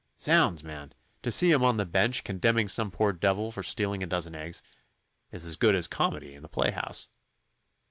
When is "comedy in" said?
5.89-6.41